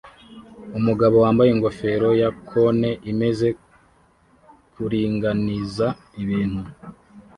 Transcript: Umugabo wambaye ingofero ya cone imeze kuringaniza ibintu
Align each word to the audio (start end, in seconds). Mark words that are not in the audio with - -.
Umugabo 0.77 1.15
wambaye 1.23 1.49
ingofero 1.51 2.09
ya 2.21 2.29
cone 2.49 2.89
imeze 3.11 3.47
kuringaniza 4.73 5.87
ibintu 6.21 6.61